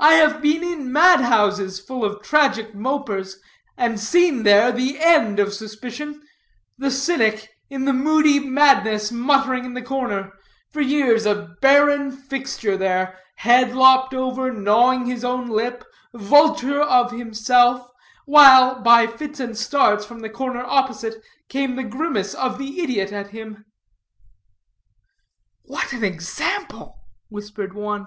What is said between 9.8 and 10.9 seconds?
corner; for